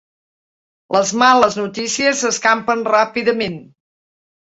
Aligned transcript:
Les 0.95 1.09
males 1.23 1.57
notícies 1.59 2.21
s'escampen 2.23 2.81
ràpidament. 2.89 3.59